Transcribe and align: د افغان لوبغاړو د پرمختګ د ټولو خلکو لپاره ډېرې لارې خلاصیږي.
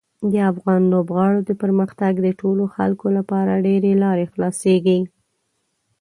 د 0.31 0.33
افغان 0.51 0.81
لوبغاړو 0.93 1.39
د 1.49 1.51
پرمختګ 1.61 2.13
د 2.21 2.27
ټولو 2.41 2.63
خلکو 2.75 3.07
لپاره 3.17 3.61
ډېرې 3.65 3.91
لارې 4.03 4.25
خلاصیږي. 4.33 4.99